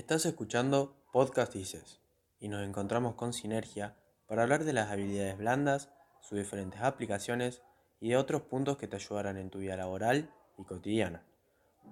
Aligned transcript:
Estás 0.00 0.24
escuchando 0.24 0.96
Podcast 1.12 1.52
Dices 1.52 2.00
y 2.38 2.48
nos 2.48 2.66
encontramos 2.66 3.16
con 3.16 3.34
Sinergia 3.34 3.98
para 4.26 4.44
hablar 4.44 4.64
de 4.64 4.72
las 4.72 4.90
habilidades 4.90 5.36
blandas, 5.36 5.90
sus 6.22 6.38
diferentes 6.38 6.80
aplicaciones 6.80 7.60
y 8.00 8.08
de 8.08 8.16
otros 8.16 8.40
puntos 8.40 8.78
que 8.78 8.88
te 8.88 8.96
ayudarán 8.96 9.36
en 9.36 9.50
tu 9.50 9.58
vida 9.58 9.76
laboral 9.76 10.32
y 10.56 10.64
cotidiana. 10.64 11.22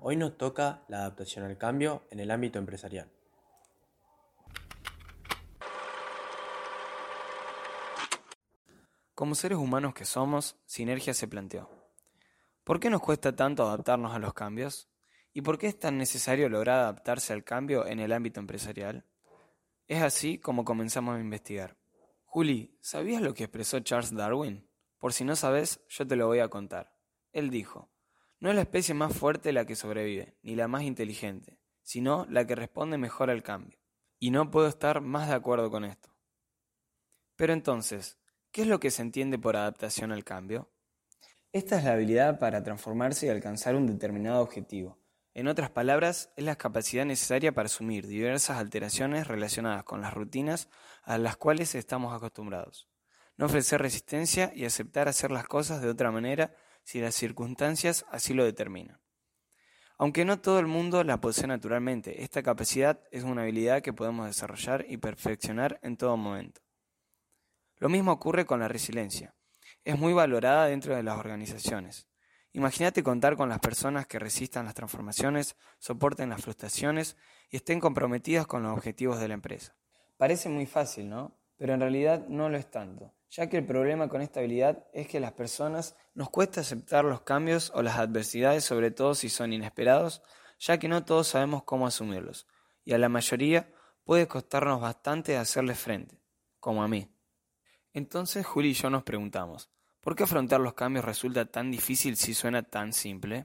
Hoy 0.01 0.17
nos 0.17 0.39
toca 0.39 0.85
la 0.89 1.01
adaptación 1.01 1.45
al 1.45 1.59
cambio 1.59 2.03
en 2.11 2.21
el 2.21 2.31
ámbito 2.31 2.59
empresarial. 2.59 3.11
Como 9.15 9.35
seres 9.35 9.59
humanos 9.59 9.93
que 9.93 10.07
somos, 10.07 10.57
Sinergia 10.65 11.13
se 11.13 11.29
planteó. 11.29 11.69
¿Por 12.65 12.81
qué 12.81 12.89
nos 12.89 13.03
cuesta 13.03 13.37
tanto 13.37 13.65
adaptarnos 13.65 14.15
a 14.15 14.19
los 14.19 14.33
cambios? 14.33 14.89
¿Y 15.33 15.43
por 15.43 15.59
qué 15.59 15.69
es 15.69 15.79
tan 15.79 15.99
necesario 15.99 16.49
lograr 16.49 16.81
adaptarse 16.81 17.33
al 17.33 17.45
cambio 17.45 17.87
en 17.87 18.01
el 18.01 18.13
ámbito 18.13 18.41
empresarial? 18.41 19.05
Es 19.87 20.03
así 20.03 20.39
como 20.39 20.65
comenzamos 20.65 21.17
a 21.17 21.21
investigar. 21.21 21.77
Juli, 22.25 22.77
¿sabías 22.81 23.23
lo 23.23 23.35
que 23.35 23.45
expresó 23.45 23.81
Charles 23.81 24.15
Darwin? 24.15 24.69
Por 24.99 25.13
si 25.13 25.25
no 25.25 25.37
sabes, 25.37 25.81
yo 25.89 26.07
te 26.07 26.17
lo 26.17 26.27
voy 26.27 26.41
a 26.41 26.49
contar. 26.49 26.93
Él 27.33 27.51
dijo, 27.51 27.91
no 28.41 28.51
es 28.51 28.55
la 28.55 28.63
especie 28.63 28.95
más 28.95 29.17
fuerte 29.17 29.53
la 29.53 29.65
que 29.65 29.77
sobrevive, 29.77 30.37
ni 30.43 30.55
la 30.55 30.69
más 30.69 30.83
inteligente, 30.83 31.59
sino 31.83 32.27
la 32.29 32.47
que 32.47 32.55
responde 32.55 32.99
mejor 32.99 33.31
al 33.31 33.43
cambio. 33.43 33.79
Y 34.19 34.31
no 34.31 34.51
puedo 34.51 34.69
estar 34.69 35.01
más 35.01 35.29
de 35.29 35.35
acuerdo 35.35 35.71
con 35.71 35.85
esto. 35.85 36.11
Pero 37.37 37.53
entonces, 37.53 38.19
¿qué 38.51 38.63
es 38.63 38.69
lo 38.69 38.81
que 38.81 38.91
se 38.91 39.03
entiende 39.03 39.39
por 39.39 39.57
adaptación 39.57 40.13
al 40.13 40.25
cambio? 40.25 40.71
Esta 41.53 41.79
es 41.79 41.85
la 41.85 41.93
habilidad 41.93 42.39
para 42.39 42.63
transformarse 42.63 43.27
y 43.27 43.31
alcanzar 43.31 43.75
un 43.75 43.87
determinado 43.87 44.43
objetivo, 44.43 44.99
en 45.39 45.47
otras 45.47 45.71
palabras, 45.71 46.33
es 46.35 46.43
la 46.43 46.57
capacidad 46.57 47.05
necesaria 47.05 47.53
para 47.53 47.67
asumir 47.67 48.09
diversas 48.09 48.57
alteraciones 48.57 49.29
relacionadas 49.29 49.85
con 49.85 50.01
las 50.01 50.13
rutinas 50.13 50.69
a 51.05 51.17
las 51.17 51.37
cuales 51.37 51.77
estamos 51.77 52.13
acostumbrados. 52.13 52.89
No 53.37 53.47
ofrecer 53.47 53.81
resistencia 53.81 54.51
y 54.53 54.65
aceptar 54.65 55.07
hacer 55.07 55.31
las 55.31 55.47
cosas 55.47 55.81
de 55.81 55.91
otra 55.91 56.11
manera 56.11 56.57
si 56.83 57.01
las 57.01 57.15
circunstancias 57.15 58.05
así 58.11 58.35
lo 58.35 58.45
determinan. 58.45 59.01
Aunque 59.97 60.25
no 60.25 60.41
todo 60.41 60.59
el 60.59 60.67
mundo 60.67 61.05
la 61.05 61.21
posee 61.21 61.47
naturalmente, 61.47 62.25
esta 62.25 62.43
capacidad 62.43 63.01
es 63.13 63.23
una 63.23 63.43
habilidad 63.43 63.81
que 63.81 63.93
podemos 63.93 64.27
desarrollar 64.27 64.87
y 64.89 64.97
perfeccionar 64.97 65.79
en 65.85 65.97
todo 65.97 66.17
momento. 66.17 66.63
Lo 67.77 67.89
mismo 67.89 68.11
ocurre 68.11 68.45
con 68.45 68.59
la 68.59 68.67
resiliencia. 68.67 69.37
Es 69.85 69.97
muy 69.97 70.13
valorada 70.15 70.67
dentro 70.67 70.97
de 70.97 71.05
las 71.05 71.17
organizaciones. 71.17 72.08
Imagínate 72.59 73.05
contar 73.05 73.37
con 73.37 73.49
las 73.49 73.61
personas 73.61 74.09
que 74.09 74.19
resistan 74.19 74.65
las 74.65 74.75
transformaciones, 74.75 75.55
soporten 75.79 76.31
las 76.31 76.43
frustraciones 76.43 77.17
y 77.51 77.57
estén 77.57 77.79
comprometidas 77.79 78.49
con 78.49 78.65
los 78.65 78.73
objetivos 78.73 79.21
de 79.21 79.29
la 79.29 79.35
empresa. 79.35 79.77
Parece 80.17 80.49
muy 80.49 80.67
fácil, 80.67 81.09
¿no? 81.09 81.39
Pero 81.57 81.75
en 81.75 81.79
realidad 81.79 82.27
no 82.27 82.49
lo 82.49 82.59
es 82.59 82.69
tanto, 82.69 83.15
ya 83.31 83.49
que 83.49 83.59
el 83.59 83.65
problema 83.65 84.09
con 84.09 84.23
esta 84.23 84.41
habilidad 84.41 84.89
es 84.93 85.07
que 85.07 85.19
a 85.19 85.21
las 85.21 85.35
personas 85.35 85.95
nos 86.15 86.31
cuesta 86.31 86.63
aceptar 86.63 87.05
los 87.05 87.21
cambios 87.21 87.71
o 87.77 87.83
las 87.83 87.97
adversidades, 87.97 88.65
sobre 88.65 88.91
todo 88.91 89.15
si 89.15 89.29
son 89.29 89.53
inesperados, 89.53 90.21
ya 90.59 90.79
que 90.79 90.89
no 90.89 91.05
todos 91.05 91.29
sabemos 91.29 91.63
cómo 91.63 91.87
asumirlos, 91.87 92.49
y 92.85 92.93
a 92.93 92.99
la 92.99 93.09
mayoría 93.09 93.73
puede 94.03 94.27
costarnos 94.27 94.81
bastante 94.81 95.37
hacerles 95.37 95.79
frente, 95.79 96.21
como 96.59 96.83
a 96.83 96.89
mí. 96.89 97.09
Entonces 97.93 98.45
Juli 98.45 98.71
y 98.71 98.75
yo 98.75 98.91
nos 98.91 99.05
preguntamos, 99.05 99.71
¿Por 100.09 100.17
qué 100.17 100.23
afrontar 100.23 100.59
los 100.61 100.73
cambios 100.73 101.05
resulta 101.05 101.45
tan 101.45 101.71
difícil 101.71 102.17
si 102.17 102.33
suena 102.33 102.63
tan 102.63 102.95
simple? 102.95 103.45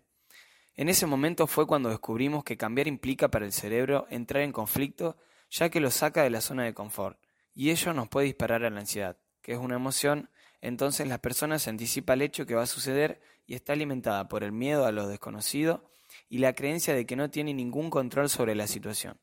En 0.75 0.87
ese 0.87 1.05
momento 1.05 1.45
fue 1.45 1.67
cuando 1.67 1.89
descubrimos 1.89 2.45
que 2.45 2.55
cambiar 2.55 2.87
implica 2.87 3.27
para 3.27 3.43
el 3.43 3.51
cerebro 3.51 4.07
entrar 4.09 4.43
en 4.43 4.53
conflicto 4.53 5.17
ya 5.49 5.67
que 5.67 5.81
lo 5.81 5.91
saca 5.91 6.23
de 6.23 6.29
la 6.29 6.39
zona 6.39 6.63
de 6.63 6.73
confort, 6.73 7.19
y 7.53 7.71
ello 7.71 7.91
nos 7.91 8.07
puede 8.07 8.27
disparar 8.27 8.63
a 8.63 8.69
la 8.69 8.79
ansiedad, 8.79 9.17
que 9.41 9.51
es 9.51 9.57
una 9.57 9.75
emoción, 9.75 10.29
entonces 10.61 11.05
la 11.05 11.17
persona 11.17 11.59
se 11.59 11.69
anticipa 11.69 12.13
el 12.13 12.21
hecho 12.21 12.45
que 12.45 12.55
va 12.55 12.63
a 12.63 12.65
suceder 12.65 13.19
y 13.45 13.55
está 13.55 13.73
alimentada 13.73 14.29
por 14.29 14.45
el 14.45 14.53
miedo 14.53 14.85
a 14.85 14.93
lo 14.93 15.09
desconocido 15.09 15.91
y 16.29 16.37
la 16.37 16.53
creencia 16.53 16.95
de 16.95 17.05
que 17.05 17.17
no 17.17 17.29
tiene 17.29 17.53
ningún 17.53 17.89
control 17.89 18.29
sobre 18.29 18.55
la 18.55 18.67
situación. 18.67 19.19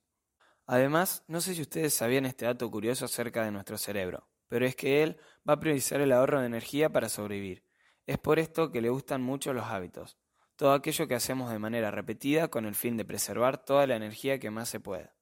Además, 0.67 1.25
no 1.27 1.41
sé 1.41 1.55
si 1.55 1.63
ustedes 1.63 1.95
sabían 1.95 2.27
este 2.27 2.45
dato 2.45 2.71
curioso 2.71 3.07
acerca 3.07 3.43
de 3.45 3.51
nuestro 3.51 3.79
cerebro, 3.79 4.29
pero 4.51 4.67
es 4.67 4.75
que 4.75 5.05
él 5.05 5.17
va 5.49 5.55
a 5.55 5.61
priorizar 5.61 6.01
el 6.01 6.13
ahorro 6.13 6.41
de 6.41 6.47
energía 6.47 6.91
para 6.91 7.09
sobrevivir. 7.09 7.65
Es 8.07 8.19
por 8.19 8.41
esto 8.41 8.73
que 8.73 8.81
le 8.81 8.91
gustan 8.91 9.23
mucho 9.23 9.55
los 9.55 9.67
hábitos, 9.67 10.19
todo 10.57 10.73
aquello 10.73 11.07
que 11.07 11.15
hacemos 11.15 11.53
de 11.53 11.61
manera 11.61 11.93
repetida 11.93 12.49
con 12.49 12.67
el 12.67 12.75
fin 12.75 12.97
de 12.97 13.05
preservar 13.05 13.65
toda 13.65 13.87
la 13.87 13.95
energía 13.95 14.41
que 14.41 14.51
más 14.51 14.69
se 14.69 14.81
pueda. 14.81 15.15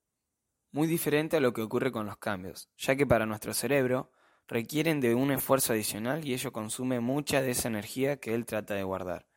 Muy 0.72 0.86
diferente 0.86 1.36
a 1.36 1.40
lo 1.40 1.52
que 1.52 1.60
ocurre 1.60 1.92
con 1.92 2.06
los 2.06 2.16
cambios, 2.16 2.70
ya 2.78 2.96
que 2.96 3.06
para 3.06 3.26
nuestro 3.26 3.52
cerebro 3.52 4.10
requieren 4.46 5.00
de 5.00 5.14
un 5.14 5.30
esfuerzo 5.30 5.74
adicional 5.74 6.26
y 6.26 6.32
ello 6.32 6.50
consume 6.50 7.00
mucha 7.00 7.42
de 7.42 7.50
esa 7.50 7.68
energía 7.68 8.16
que 8.18 8.34
él 8.34 8.46
trata 8.46 8.72
de 8.72 8.82
guardar. 8.82 9.28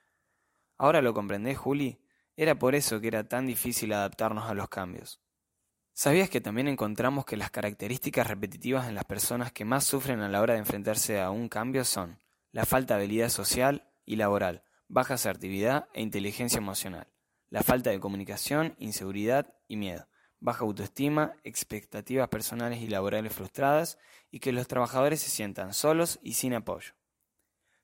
¿Ahora 0.78 1.01
lo 1.01 1.13
comprendés, 1.13 1.57
Juli? 1.57 2.01
Era 2.38 2.57
por 2.57 2.75
eso 2.75 3.01
que 3.01 3.07
era 3.09 3.28
tan 3.28 3.46
difícil 3.46 3.91
adaptarnos 3.91 4.50
a 4.50 4.53
los 4.53 4.69
cambios. 4.69 5.22
¿Sabías 5.94 6.29
que 6.29 6.41
también 6.41 6.68
encontramos 6.68 7.25
que 7.25 7.38
las 7.38 7.52
características 7.52 8.25
repetitivas 8.25 8.88
en 8.88 8.96
las 8.96 9.03
personas 9.03 9.52
que 9.52 9.66
más 9.66 9.84
sufren 9.84 10.22
a 10.22 10.29
la 10.29 10.41
hora 10.41 10.53
de 10.53 10.59
enfrentarse 10.59 11.19
a 11.19 11.31
un 11.31 11.50
cambio 11.50 11.84
son 11.84 12.18
la 12.52 12.66
falta 12.66 12.96
de 12.96 13.02
habilidad 13.03 13.29
social 13.29 13.88
y 14.06 14.16
laboral, 14.16 14.63
baja 14.88 15.16
asertividad 15.16 15.90
e 15.94 16.01
inteligencia 16.01 16.57
emocional, 16.57 17.07
la 17.50 17.62
falta 17.62 17.90
de 17.90 18.00
comunicación, 18.00 18.75
inseguridad 18.78 19.53
y 19.68 19.75
miedo, 19.75 20.07
baja 20.40 20.63
autoestima, 20.63 21.34
expectativas 21.44 22.30
personales 22.30 22.81
y 22.81 22.88
laborales 22.88 23.34
frustradas 23.34 23.97
y 24.31 24.40
que 24.40 24.53
los 24.53 24.68
trabajadores 24.68 25.19
se 25.19 25.30
sientan 25.30 25.74
solos 25.74 26.19
y 26.24 26.34
sin 26.34 26.53
apoyo? 26.53 26.94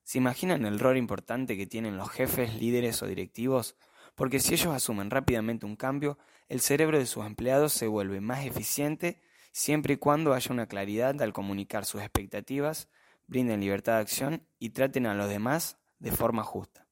¿Se 0.04 0.18
imaginan 0.18 0.66
el 0.66 0.80
rol 0.80 0.98
importante 0.98 1.58
que 1.58 1.68
tienen 1.68 1.98
los 1.98 2.10
jefes, 2.10 2.56
líderes 2.56 3.04
o 3.04 3.08
directivos 3.08 3.76
porque 4.18 4.40
si 4.40 4.56
ellos 4.56 4.74
asumen 4.74 5.12
rápidamente 5.12 5.68
un 5.68 5.76
cambio, 5.76 6.18
el 6.48 6.60
cerebro 6.60 6.98
de 6.98 7.06
sus 7.06 7.24
empleados 7.24 7.72
se 7.72 7.86
vuelve 7.86 8.20
más 8.20 8.44
eficiente 8.48 9.22
siempre 9.52 9.94
y 9.94 9.98
cuando 9.98 10.34
haya 10.34 10.52
una 10.52 10.66
claridad 10.66 11.22
al 11.22 11.34
comunicar 11.34 11.86
sus 11.86 12.02
expectativas, 12.02 12.90
brinden 13.28 13.62
libertad 13.62 13.94
de 13.94 14.00
acción 14.00 14.48
y 14.58 14.72
traten 14.72 15.06
a 15.06 15.14
los 15.14 15.30
demás 15.30 15.78
de 16.00 16.12
forma 16.12 16.44
justa. 16.44 16.88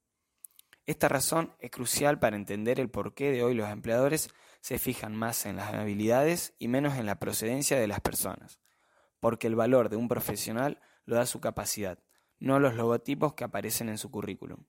Esta 0.86 1.08
razón 1.08 1.52
es 1.58 1.72
crucial 1.72 2.20
para 2.20 2.36
entender 2.36 2.80
el 2.80 2.92
porqué 2.92 3.32
de 3.32 3.42
hoy 3.42 3.56
los 3.56 3.70
empleadores 3.70 4.30
se 4.62 4.78
fijan 4.78 5.16
más 5.16 5.48
en 5.48 5.56
las 5.56 5.74
habilidades 5.74 6.54
y 6.60 6.68
menos 6.68 6.96
en 6.96 7.08
la 7.08 7.18
procedencia 7.18 7.80
de 7.80 7.88
las 7.88 8.02
personas, 8.02 8.60
porque 9.20 9.48
el 9.48 9.56
valor 9.56 9.90
de 9.90 9.96
un 9.96 10.08
profesional 10.08 10.80
lo 11.06 11.16
da 11.16 11.26
su 11.26 11.42
capacidad, 11.42 11.98
no 12.38 12.60
los 12.60 12.76
logotipos 12.76 13.34
que 13.34 13.46
aparecen 13.46 13.90
en 13.90 13.98
su 13.98 14.12
currículum. 14.12 14.60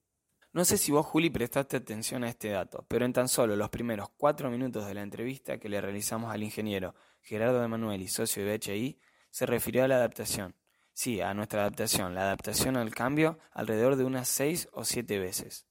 No 0.57 0.65
sé 0.65 0.79
si 0.79 0.91
vos, 0.91 1.05
Juli, 1.05 1.29
prestaste 1.29 1.77
atención 1.77 2.25
a 2.25 2.31
este 2.31 2.49
dato, 2.49 2.87
pero 2.89 3.05
en 3.05 3.13
tan 3.13 3.29
solo 3.29 3.57
los 3.57 3.69
primeros 3.69 4.09
cuatro 4.17 4.51
minutos 4.51 4.87
de 4.87 4.95
la 4.95 5.03
entrevista 5.03 5.59
que 5.59 5.69
le 5.69 5.83
realizamos 5.83 6.33
al 6.33 6.43
ingeniero 6.43 6.95
Gerardo 7.21 7.61
de 7.61 7.97
y 7.97 8.09
socio 8.09 8.43
de 8.43 8.57
BHI, 8.57 8.99
se 9.29 9.45
refirió 9.45 9.85
a 9.85 9.89
la 9.89 9.97
adaptación. 9.97 10.57
Sí, 10.95 11.21
a 11.21 11.35
nuestra 11.35 11.61
adaptación, 11.61 12.15
la 12.15 12.23
adaptación 12.23 12.79
al 12.79 12.95
cambio, 12.95 13.39
alrededor 13.53 13.97
de 13.97 14.05
unas 14.05 14.29
seis 14.29 14.67
o 14.73 14.85
siete 14.85 15.19
veces. 15.19 15.67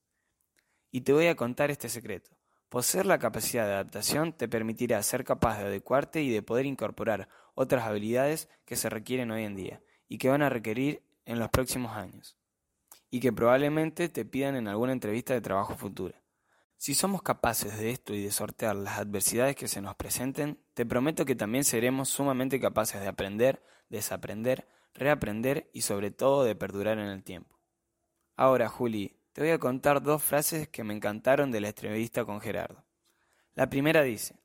Y 0.91 1.01
te 1.01 1.13
voy 1.13 1.25
a 1.25 1.35
contar 1.35 1.71
este 1.71 1.89
secreto. 1.89 2.37
Poseer 2.69 3.07
la 3.07 3.17
capacidad 3.17 3.65
de 3.65 3.73
adaptación 3.73 4.33
te 4.33 4.47
permitirá 4.47 5.01
ser 5.01 5.23
capaz 5.23 5.57
de 5.57 5.65
adecuarte 5.65 6.21
y 6.21 6.29
de 6.29 6.43
poder 6.43 6.67
incorporar 6.67 7.27
otras 7.55 7.85
habilidades 7.85 8.49
que 8.65 8.75
se 8.75 8.91
requieren 8.91 9.31
hoy 9.31 9.45
en 9.45 9.55
día 9.55 9.81
y 10.07 10.19
que 10.19 10.29
van 10.29 10.43
a 10.43 10.49
requerir 10.49 11.01
en 11.25 11.39
los 11.39 11.49
próximos 11.49 11.93
años 11.93 12.37
y 13.15 13.21
que 13.21 13.31
probablemente 13.31 14.09
te 14.09 14.25
pidan 14.25 14.57
en 14.57 14.67
alguna 14.67 14.91
entrevista 14.91 15.33
de 15.33 15.39
trabajo 15.39 15.73
futura. 15.77 16.21
Si 16.75 16.93
somos 16.95 17.21
capaces 17.21 17.79
de 17.79 17.91
esto 17.91 18.13
y 18.13 18.21
de 18.21 18.29
sortear 18.29 18.75
las 18.75 18.97
adversidades 18.97 19.55
que 19.55 19.69
se 19.69 19.79
nos 19.79 19.95
presenten, 19.95 20.59
te 20.73 20.85
prometo 20.85 21.23
que 21.23 21.33
también 21.33 21.63
seremos 21.63 22.09
sumamente 22.09 22.59
capaces 22.59 22.99
de 22.99 23.07
aprender, 23.07 23.63
desaprender, 23.87 24.67
reaprender 24.93 25.69
y 25.71 25.83
sobre 25.83 26.11
todo 26.11 26.43
de 26.43 26.57
perdurar 26.57 26.99
en 26.99 27.07
el 27.07 27.23
tiempo. 27.23 27.57
Ahora, 28.35 28.67
Juli, 28.67 29.17
te 29.31 29.39
voy 29.39 29.51
a 29.51 29.59
contar 29.59 30.03
dos 30.03 30.21
frases 30.21 30.67
que 30.67 30.83
me 30.83 30.93
encantaron 30.93 31.51
de 31.51 31.61
la 31.61 31.69
entrevista 31.69 32.25
con 32.25 32.41
Gerardo. 32.41 32.83
La 33.53 33.69
primera 33.69 34.03
dice, 34.03 34.35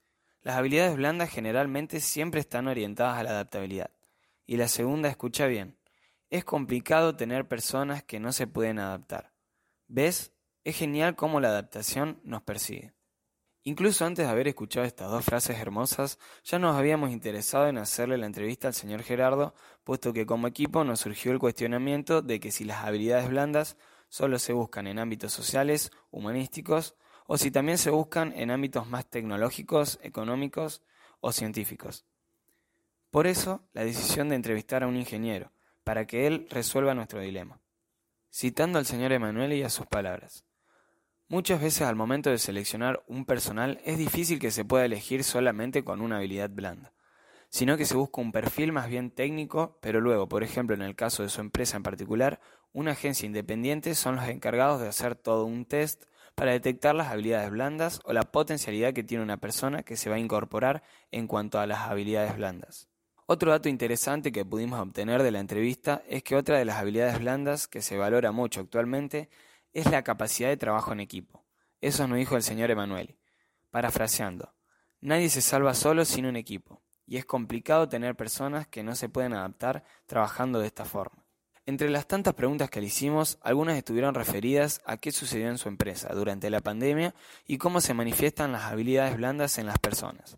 las 0.43 0.55
habilidades 0.55 0.95
blandas 0.95 1.31
generalmente 1.31 1.99
siempre 1.99 2.39
están 2.39 2.69
orientadas 2.69 3.19
a 3.19 3.25
la 3.25 3.31
adaptabilidad. 3.31 3.91
Y 4.47 4.59
la 4.59 4.69
segunda, 4.69 5.09
escucha 5.09 5.47
bien, 5.47 5.77
es 6.31 6.45
complicado 6.45 7.17
tener 7.17 7.49
personas 7.49 8.05
que 8.05 8.21
no 8.21 8.33
se 8.33 8.47
pueden 8.47 8.79
adaptar. 8.79 9.33
¿Ves? 9.89 10.33
Es 10.63 10.77
genial 10.77 11.17
cómo 11.17 11.41
la 11.41 11.49
adaptación 11.49 12.21
nos 12.23 12.43
persigue. 12.43 12.93
Incluso 13.63 14.07
antes 14.07 14.25
de 14.27 14.31
haber 14.31 14.49
escuchado 14.49 14.87
estas 14.87 15.11
dos 15.11 15.25
frases 15.25 15.59
hermosas, 15.59 16.19
ya 16.45 16.59
nos 16.59 16.77
habíamos 16.77 17.11
interesado 17.11 17.69
en 17.69 17.79
hacerle 17.79 18.17
la 18.17 18.27
entrevista 18.27 18.69
al 18.69 18.75
señor 18.75 19.03
Gerardo, 19.03 19.55
puesto 19.85 20.13
que 20.13 20.25
como 20.25 20.47
equipo 20.47 20.83
nos 20.85 21.01
surgió 21.01 21.33
el 21.33 21.39
cuestionamiento 21.39 22.23
de 22.23 22.41
que 22.41 22.53
si 22.53 22.65
las 22.65 22.85
habilidades 22.85 23.29
blandas 23.29 23.77
solo 24.09 24.39
se 24.39 24.53
buscan 24.53 24.87
en 24.87 24.99
ámbitos 24.99 25.33
sociales, 25.33 25.91
humanísticos, 26.11 26.95
o 27.27 27.37
si 27.37 27.51
también 27.51 27.79
se 27.79 27.91
buscan 27.91 28.33
en 28.35 28.51
ámbitos 28.51 28.89
más 28.89 29.07
tecnológicos, 29.07 29.99
económicos 30.03 30.83
o 31.21 31.33
científicos. 31.33 32.07
Por 33.11 33.27
eso, 33.27 33.69
la 33.73 33.85
decisión 33.85 34.29
de 34.31 34.37
entrevistar 34.37 34.83
a 34.83 34.87
un 34.87 34.97
ingeniero, 34.97 35.53
para 35.91 36.07
que 36.07 36.29
él 36.29 36.47
resuelva 36.51 36.95
nuestro 36.95 37.21
dilema. 37.21 37.61
Citando 38.33 38.79
al 38.79 38.87
señor 38.87 39.11
Emanuele 39.11 39.57
y 39.57 39.65
a 39.65 39.71
sus 39.71 39.87
palabras. 39.87 40.45
Muchas 41.27 41.61
veces 41.61 41.83
al 41.83 41.97
momento 41.97 42.31
de 42.31 42.39
seleccionar 42.39 43.03
un 43.09 43.25
personal 43.25 43.81
es 43.85 43.99
difícil 43.99 44.39
que 44.39 44.53
se 44.53 44.65
pueda 44.65 44.85
elegir 44.85 45.25
solamente 45.25 45.83
con 45.83 46.01
una 46.01 46.19
habilidad 46.19 46.49
blanda, 46.49 46.93
sino 47.49 47.77
que 47.77 47.87
se 47.87 47.97
busca 47.97 48.21
un 48.21 48.31
perfil 48.31 48.71
más 48.71 48.89
bien 48.89 49.11
técnico, 49.11 49.81
pero 49.83 50.01
luego, 50.01 50.29
por 50.29 50.45
ejemplo, 50.45 50.77
en 50.77 50.83
el 50.83 50.95
caso 50.95 51.25
de 51.25 51.29
su 51.29 51.41
empresa 51.41 51.77
en 51.77 51.83
particular, 51.83 52.39
una 52.73 52.93
agencia 52.93 53.27
independiente 53.27 53.97
son 53.97 54.15
los 54.15 54.29
encargados 54.29 54.81
de 54.81 54.87
hacer 54.87 55.17
todo 55.17 55.45
un 55.45 55.65
test 55.65 56.05
para 56.37 56.53
detectar 56.53 56.95
las 56.95 57.09
habilidades 57.09 57.51
blandas 57.51 57.99
o 58.05 58.13
la 58.13 58.31
potencialidad 58.31 58.93
que 58.93 59.03
tiene 59.03 59.25
una 59.25 59.39
persona 59.39 59.83
que 59.83 59.97
se 59.97 60.09
va 60.09 60.15
a 60.15 60.21
incorporar 60.21 60.85
en 61.11 61.27
cuanto 61.27 61.59
a 61.59 61.67
las 61.67 61.81
habilidades 61.81 62.37
blandas. 62.37 62.90
Otro 63.33 63.53
dato 63.53 63.69
interesante 63.69 64.33
que 64.33 64.45
pudimos 64.45 64.81
obtener 64.81 65.23
de 65.23 65.31
la 65.31 65.39
entrevista 65.39 66.03
es 66.09 66.25
que 66.25 66.35
otra 66.35 66.59
de 66.59 66.65
las 66.65 66.79
habilidades 66.79 67.21
blandas 67.21 67.69
que 67.69 67.81
se 67.81 67.97
valora 67.97 68.33
mucho 68.33 68.61
actualmente 68.61 69.31
es 69.73 69.89
la 69.89 70.03
capacidad 70.03 70.49
de 70.49 70.57
trabajo 70.57 70.93
en 70.93 70.99
equipo. 70.99 71.45
Eso 71.81 72.09
nos 72.09 72.19
dijo 72.19 72.35
el 72.35 72.43
señor 72.43 72.73
Emanuele. 72.73 73.21
Parafraseando, 73.71 74.53
nadie 75.01 75.29
se 75.29 75.43
salva 75.43 75.75
solo 75.75 76.05
sin 76.05 76.27
un 76.27 76.35
equipo, 76.35 76.83
y 77.07 77.19
es 77.19 77.25
complicado 77.25 77.89
tener 77.89 78.17
personas 78.17 78.67
que 78.67 78.83
no 78.83 78.97
se 78.97 79.09
pueden 79.09 79.33
adaptar 79.33 79.85
trabajando 80.07 80.59
de 80.59 80.67
esta 80.67 80.85
forma. 80.85 81.25
Entre 81.67 81.89
las 81.89 82.09
tantas 82.09 82.35
preguntas 82.35 82.69
que 82.69 82.81
le 82.81 82.89
hicimos, 82.89 83.39
algunas 83.43 83.79
estuvieron 83.79 84.17
referidas 84.17 84.83
a 84.87 84.97
qué 84.97 85.13
sucedió 85.13 85.51
en 85.51 85.59
su 85.59 85.69
empresa 85.69 86.13
durante 86.15 86.51
la 86.51 86.63
pandemia 86.63 87.15
y 87.47 87.59
cómo 87.59 87.81
se 87.81 87.95
manifiestan 87.95 88.51
las 88.51 88.65
habilidades 88.65 89.17
blandas 89.17 89.57
en 89.59 89.67
las 89.67 89.79
personas. 89.79 90.37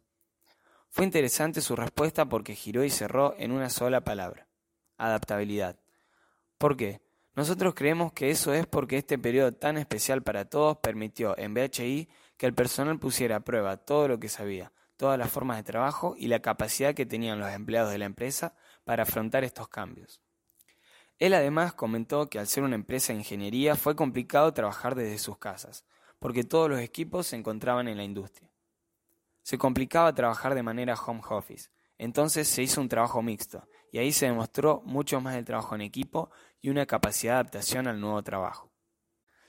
Fue 0.94 1.06
interesante 1.06 1.62
su 1.62 1.74
respuesta 1.74 2.26
porque 2.26 2.54
giró 2.54 2.84
y 2.84 2.90
cerró 2.90 3.34
en 3.38 3.50
una 3.50 3.70
sola 3.70 4.02
palabra, 4.04 4.46
adaptabilidad. 4.98 5.80
¿Por 6.58 6.76
qué? 6.76 7.00
Nosotros 7.34 7.72
creemos 7.74 8.12
que 8.12 8.28
eso 8.30 8.52
es 8.52 8.66
porque 8.66 8.98
este 8.98 9.18
periodo 9.18 9.52
tan 9.52 9.78
especial 9.78 10.22
para 10.22 10.44
todos 10.44 10.76
permitió 10.76 11.34
en 11.38 11.54
BHI 11.54 12.10
que 12.36 12.44
el 12.44 12.52
personal 12.52 12.98
pusiera 12.98 13.36
a 13.36 13.40
prueba 13.40 13.78
todo 13.78 14.06
lo 14.06 14.20
que 14.20 14.28
sabía, 14.28 14.70
todas 14.98 15.18
las 15.18 15.30
formas 15.30 15.56
de 15.56 15.62
trabajo 15.62 16.14
y 16.18 16.26
la 16.26 16.42
capacidad 16.42 16.94
que 16.94 17.06
tenían 17.06 17.40
los 17.40 17.50
empleados 17.50 17.90
de 17.90 17.96
la 17.96 18.04
empresa 18.04 18.54
para 18.84 19.04
afrontar 19.04 19.44
estos 19.44 19.68
cambios. 19.68 20.20
Él 21.18 21.32
además 21.32 21.72
comentó 21.72 22.28
que 22.28 22.38
al 22.38 22.48
ser 22.48 22.64
una 22.64 22.74
empresa 22.74 23.14
de 23.14 23.20
ingeniería 23.20 23.76
fue 23.76 23.96
complicado 23.96 24.52
trabajar 24.52 24.94
desde 24.94 25.16
sus 25.16 25.38
casas, 25.38 25.86
porque 26.18 26.44
todos 26.44 26.68
los 26.68 26.80
equipos 26.80 27.28
se 27.28 27.36
encontraban 27.36 27.88
en 27.88 27.96
la 27.96 28.04
industria. 28.04 28.51
Se 29.42 29.58
complicaba 29.58 30.14
trabajar 30.14 30.54
de 30.54 30.62
manera 30.62 30.94
home 30.94 31.22
office, 31.28 31.70
entonces 31.98 32.48
se 32.48 32.62
hizo 32.62 32.80
un 32.80 32.88
trabajo 32.88 33.22
mixto, 33.22 33.68
y 33.90 33.98
ahí 33.98 34.12
se 34.12 34.26
demostró 34.26 34.82
mucho 34.84 35.20
más 35.20 35.36
el 35.36 35.44
trabajo 35.44 35.74
en 35.74 35.82
equipo 35.82 36.30
y 36.60 36.70
una 36.70 36.86
capacidad 36.86 37.34
de 37.34 37.40
adaptación 37.40 37.86
al 37.86 38.00
nuevo 38.00 38.22
trabajo. 38.22 38.72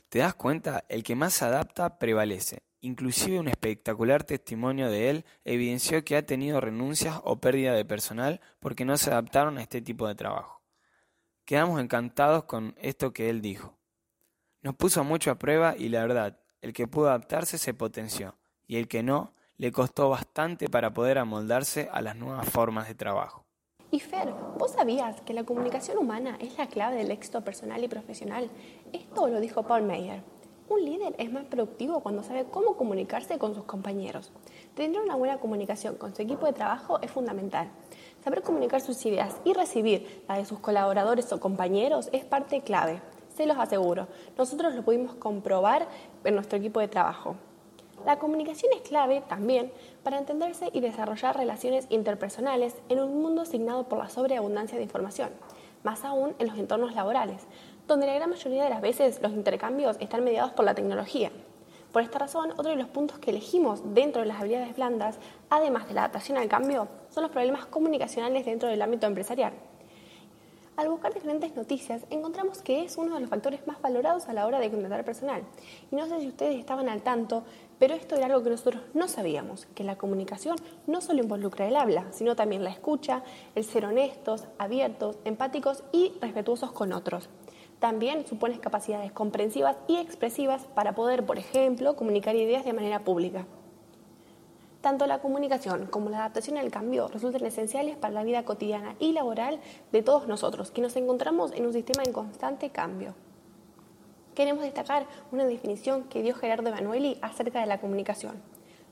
¿Te 0.10 0.20
das 0.20 0.36
cuenta? 0.36 0.86
El 0.90 1.04
que 1.04 1.16
más 1.16 1.34
se 1.34 1.46
adapta 1.46 1.98
prevalece. 1.98 2.62
Inclusive 2.82 3.40
un 3.40 3.48
espectacular 3.48 4.24
testimonio 4.24 4.92
de 4.92 5.10
él 5.10 5.26
evidenció 5.46 6.04
que 6.04 6.18
ha 6.18 6.26
tenido 6.26 6.60
renuncias 6.62 7.20
o 7.24 7.40
pérdida 7.40 7.74
de 7.74 7.86
personal 7.86 8.42
porque 8.60 8.86
no 8.86 8.98
se 8.98 9.10
adaptaron 9.10 9.58
a 9.58 9.62
este 9.62 9.82
tipo 9.82 10.08
de 10.08 10.16
trabajo. 10.16 10.62
Quedamos 11.46 11.82
encantados 11.82 12.44
con 12.44 12.76
esto 12.78 13.14
que 13.14 13.30
él 13.30 13.42
dijo. 13.42 13.80
Nos 14.62 14.76
puso 14.76 15.04
mucho 15.04 15.32
a 15.32 15.40
prueba 15.40 15.76
y 15.78 15.90
la 15.90 16.02
verdad, 16.02 16.40
el 16.62 16.74
que 16.74 16.88
pudo 16.88 17.08
adaptarse 17.08 17.58
se 17.58 17.74
potenció 17.74 18.38
y 18.68 18.76
el 18.76 18.88
que 18.88 19.02
no, 19.02 19.34
le 19.64 19.72
costó 19.72 20.10
bastante 20.10 20.68
para 20.68 20.94
poder 20.94 21.18
amoldarse 21.18 21.88
a 21.94 22.02
las 22.02 22.18
nuevas 22.18 22.50
formas 22.50 22.90
de 22.90 22.96
trabajo. 22.96 23.46
Y 23.92 24.02
Fer, 24.02 24.34
¿vos 24.58 24.72
sabías 24.72 25.22
que 25.22 25.34
la 25.34 25.46
comunicación 25.46 25.98
humana 25.98 26.38
es 26.42 26.58
la 26.58 26.68
clave 26.68 26.98
del 26.98 27.12
éxito 27.12 27.46
personal 27.46 27.82
y 27.82 27.88
profesional? 27.88 28.50
Esto 28.92 29.26
lo 29.30 29.40
dijo 29.40 29.64
Paul 29.64 29.84
Meyer. 29.84 30.22
Un 30.68 30.84
líder 30.84 31.16
es 31.18 31.32
más 31.32 31.46
productivo 31.46 32.02
cuando 32.02 32.24
sabe 32.24 32.44
cómo 32.44 32.76
comunicarse 32.76 33.40
con 33.40 33.56
sus 33.56 33.64
compañeros. 33.64 34.34
Tener 34.76 35.00
una 35.00 35.16
buena 35.16 35.38
comunicación 35.38 35.96
con 35.96 36.14
su 36.14 36.24
equipo 36.24 36.46
de 36.46 36.52
trabajo 36.52 37.00
es 37.02 37.10
fundamental. 37.10 37.70
Saber 38.22 38.42
comunicar 38.42 38.82
sus 38.82 39.06
ideas 39.06 39.38
y 39.46 39.54
recibir 39.54 40.26
la 40.28 40.40
de 40.40 40.44
sus 40.44 40.60
colaboradores 40.60 41.32
o 41.32 41.40
compañeros 41.40 42.10
es 42.12 42.26
parte 42.26 42.60
clave. 42.64 43.02
Se 43.34 43.46
los 43.46 43.58
aseguro. 43.58 44.10
Nosotros 44.38 44.76
lo 44.76 44.84
pudimos 44.84 45.16
comprobar 45.16 45.88
en 46.26 46.36
nuestro 46.36 46.58
equipo 46.58 46.82
de 46.82 46.90
trabajo. 46.90 47.38
La 48.06 48.20
comunicación 48.20 48.74
es 48.74 48.82
clave 48.82 49.24
también 49.30 49.72
para 50.04 50.18
entenderse 50.18 50.70
y 50.74 50.82
desarrollar 50.82 51.38
relaciones 51.38 51.88
interpersonales 51.90 52.76
en 52.90 53.00
un 53.00 53.22
mundo 53.22 53.44
asignado 53.44 53.88
por 53.88 54.00
la 54.00 54.10
sobreabundancia 54.10 54.78
de 54.78 54.84
información, 54.84 55.30
más 55.84 56.04
aún 56.04 56.36
en 56.38 56.48
los 56.48 56.58
entornos 56.58 56.96
laborales, 56.96 57.44
donde 57.88 58.08
la 58.08 58.16
gran 58.16 58.30
mayoría 58.30 58.66
de 58.66 58.70
las 58.70 58.82
veces 58.82 59.22
los 59.22 59.32
intercambios 59.32 59.96
están 60.02 60.24
mediados 60.24 60.52
por 60.52 60.66
la 60.66 60.76
tecnología. 60.76 61.32
Por 61.94 62.02
esta 62.02 62.20
razón, 62.20 62.52
otro 62.52 62.72
de 62.72 62.76
los 62.76 62.88
puntos 62.88 63.20
que 63.20 63.32
elegimos 63.32 63.94
dentro 63.94 64.22
de 64.22 64.28
las 64.28 64.42
habilidades 64.42 64.76
blandas, 64.76 65.20
además 65.50 65.88
de 65.88 65.94
la 65.94 66.02
adaptación 66.02 66.38
al 66.38 66.50
cambio, 66.50 66.88
son 67.10 67.24
los 67.24 67.32
problemas 67.32 67.68
comunicacionales 67.68 68.46
dentro 68.46 68.68
del 68.68 68.82
ámbito 68.82 69.08
empresarial. 69.08 69.54
Al 70.76 70.90
buscar 70.90 71.14
diferentes 71.14 71.56
noticias, 71.56 72.04
encontramos 72.10 72.64
que 72.64 72.84
es 72.84 72.98
uno 72.98 73.14
de 73.14 73.22
los 73.22 73.30
factores 73.30 73.68
más 73.68 73.80
valorados 73.80 74.28
a 74.28 74.34
la 74.34 74.48
hora 74.48 74.60
de 74.60 74.72
contratar 74.72 75.06
personal. 75.06 75.44
Y 75.92 75.96
no 75.96 76.08
sé 76.08 76.20
si 76.20 76.28
ustedes 76.28 76.56
estaban 76.56 76.90
al 76.90 77.04
tanto, 77.04 77.44
pero 77.84 77.96
esto 77.96 78.16
era 78.16 78.28
algo 78.28 78.42
que 78.42 78.50
nosotros 78.50 78.82
no 78.94 79.10
sabíamos, 79.10 79.66
que 79.76 79.84
la 79.84 79.98
comunicación 79.98 80.56
no 80.88 81.02
solo 81.02 81.22
involucra 81.22 81.68
el 81.68 81.76
habla, 81.76 82.06
sino 82.14 82.34
también 82.34 82.64
la 82.64 82.70
escucha, 82.70 83.24
el 83.56 83.66
ser 83.66 83.84
honestos, 83.84 84.46
abiertos, 84.58 85.18
empáticos 85.26 85.84
y 85.92 86.14
respetuosos 86.22 86.72
con 86.72 86.94
otros. 86.94 87.28
También 87.80 88.26
supone 88.26 88.62
capacidades 88.62 89.12
comprensivas 89.12 89.76
y 89.90 89.98
expresivas 89.98 90.66
para 90.74 90.96
poder, 90.96 91.26
por 91.26 91.38
ejemplo, 91.38 91.98
comunicar 91.98 92.38
ideas 92.38 92.64
de 92.64 92.72
manera 92.72 93.04
pública. 93.04 93.46
Tanto 94.80 95.06
la 95.06 95.20
comunicación 95.20 95.88
como 95.88 96.10
la 96.10 96.20
adaptación 96.20 96.58
al 96.58 96.72
cambio 96.72 97.10
resultan 97.10 97.46
esenciales 97.46 97.98
para 97.98 98.14
la 98.14 98.24
vida 98.24 98.46
cotidiana 98.46 98.96
y 99.00 99.12
laboral 99.12 99.60
de 99.92 100.04
todos 100.04 100.26
nosotros, 100.30 100.72
que 100.72 100.80
nos 100.80 100.96
encontramos 100.96 101.52
en 101.52 101.66
un 101.66 101.74
sistema 101.74 102.04
en 102.06 102.14
constante 102.14 102.70
cambio. 102.70 103.14
Queremos 104.36 104.64
destacar 104.64 105.06
una 105.32 105.46
definición 105.46 106.06
que 106.06 106.24
dio 106.24 106.34
Gerardo 106.34 106.68
Emanueli 106.68 107.20
acerca 107.22 107.60
de 107.60 107.68
la 107.68 107.80
comunicación. 107.80 108.42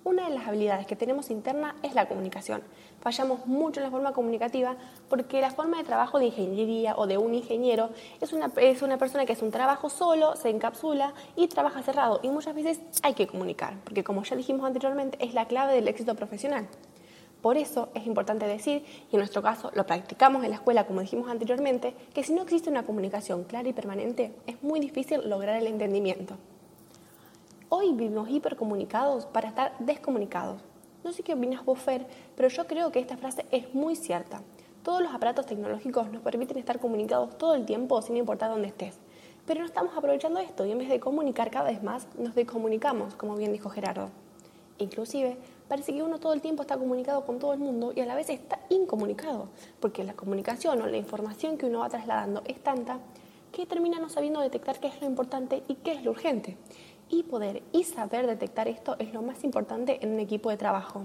Una 0.04 0.28
de 0.28 0.36
las 0.36 0.48
habilidades 0.48 0.86
que 0.86 0.96
tenemos 0.96 1.30
interna 1.32 1.76
es 1.82 1.96
la 1.96 2.08
comunicación. 2.08 2.62
Fallamos 3.02 3.48
mucho 3.48 3.80
en 3.80 3.86
la 3.86 3.92
forma 3.92 4.14
comunicativa 4.14 4.76
porque 5.10 5.42
la 5.42 5.50
forma 5.50 5.78
de 5.78 5.84
trabajo 5.84 6.20
de 6.20 6.26
ingeniería 6.26 6.96
o 6.96 7.08
de 7.08 7.18
un 7.18 7.34
ingeniero 7.34 7.90
es 8.20 8.34
una, 8.34 8.52
es 8.58 8.82
una 8.84 8.98
persona 8.98 9.26
que 9.26 9.34
hace 9.34 9.46
un 9.46 9.52
trabajo 9.52 9.90
solo, 9.90 10.36
se 10.36 10.50
encapsula 10.50 11.14
y 11.36 11.48
trabaja 11.48 11.82
cerrado. 11.82 12.20
Y 12.22 12.30
muchas 12.30 12.54
veces 12.54 12.80
hay 13.02 13.14
que 13.16 13.26
comunicar, 13.28 13.76
porque 13.84 14.04
como 14.04 14.24
ya 14.24 14.36
dijimos 14.36 14.66
anteriormente, 14.66 15.18
es 15.24 15.34
la 15.34 15.46
clave 15.46 15.74
del 15.74 15.88
éxito 15.88 16.16
profesional. 16.16 16.68
Por 17.42 17.58
eso 17.58 17.90
es 17.96 18.06
importante 18.06 18.46
decir, 18.46 18.86
y 19.12 19.16
en 19.16 19.20
nuestro 19.20 19.42
caso 19.42 19.72
lo 19.74 19.86
practicamos 19.86 20.44
en 20.44 20.52
la 20.52 20.58
escuela 20.58 20.86
como 20.86 21.02
dijimos 21.02 21.30
anteriormente, 21.30 21.96
que 22.14 22.24
si 22.24 22.34
no 22.34 22.44
existe 22.44 22.70
una 22.70 22.84
comunicación 22.84 23.44
clara 23.46 23.68
y 23.68 23.74
permanente, 23.74 24.34
es 24.46 24.62
muy 24.62 24.80
difícil 24.80 25.28
lograr 25.28 25.56
el 25.56 25.68
entendimiento. 25.68 26.36
Hoy 27.70 27.94
vivimos 27.94 28.30
hipercomunicados 28.30 29.26
para 29.26 29.48
estar 29.48 29.74
descomunicados. 29.80 30.62
No 31.04 31.12
sé 31.14 31.24
qué 31.24 31.34
opinas 31.34 31.66
vos, 31.66 31.80
pero 32.36 32.50
yo 32.50 32.68
creo 32.68 32.92
que 32.92 33.00
esta 33.00 33.18
frase 33.18 33.46
es 33.50 33.74
muy 33.74 33.96
cierta. 33.96 34.42
Todos 34.84 35.02
los 35.02 35.14
aparatos 35.14 35.48
tecnológicos 35.48 36.12
nos 36.12 36.22
permiten 36.22 36.58
estar 36.58 36.80
comunicados 36.80 37.38
todo 37.38 37.56
el 37.56 37.66
tiempo 37.66 38.02
sin 38.02 38.18
importar 38.18 38.52
dónde 38.52 38.68
estés. 38.68 39.00
Pero 39.48 39.62
no 39.62 39.66
estamos 39.66 39.98
aprovechando 39.98 40.40
esto 40.40 40.66
y 40.66 40.72
en 40.72 40.78
vez 40.78 40.90
de 40.90 41.00
comunicar 41.00 41.50
cada 41.50 41.72
vez 41.72 41.82
más, 41.82 42.08
nos 42.20 42.36
descomunicamos, 42.36 43.16
como 43.16 43.36
bien 43.36 43.52
dijo 43.52 43.70
Gerardo. 43.70 44.10
Inclusive, 44.78 45.38
parece 45.72 45.94
que 45.94 46.04
uno 46.04 46.20
todo 46.20 46.34
el 46.34 46.42
tiempo 46.42 46.64
está 46.64 46.78
comunicado 46.78 47.26
con 47.26 47.40
todo 47.40 47.54
el 47.54 47.60
mundo 47.60 47.94
y 47.96 48.02
a 48.02 48.06
la 48.06 48.14
vez 48.14 48.30
está 48.30 48.60
incomunicado, 48.68 49.48
porque 49.80 50.04
la 50.04 50.16
comunicación 50.16 50.82
o 50.82 50.86
la 50.86 50.98
información 50.98 51.58
que 51.58 51.66
uno 51.66 51.80
va 51.80 51.88
trasladando 51.88 52.42
es 52.44 52.62
tanta 52.62 53.00
que 53.54 53.66
termina 53.66 53.98
no 53.98 54.10
sabiendo 54.10 54.42
detectar 54.42 54.82
qué 54.82 54.88
es 54.88 55.00
lo 55.00 55.08
importante 55.08 55.64
y 55.70 55.76
qué 55.76 55.94
es 55.94 56.04
lo 56.04 56.12
urgente 56.12 56.58
y 57.08 57.24
poder 57.24 57.64
y 57.72 57.86
saber 57.86 58.28
detectar 58.28 58.68
esto 58.68 58.98
es 59.00 59.14
lo 59.14 59.22
más 59.22 59.46
importante 59.46 60.04
en 60.04 60.12
un 60.12 60.20
equipo 60.20 60.50
de 60.50 60.58
trabajo. 60.58 61.04